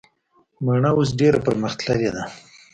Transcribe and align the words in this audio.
مڼه 0.65 0.91
اوس 0.97 1.09
ډیره 1.19 1.39
پرمختللي 1.45 2.09
ده 2.15 2.23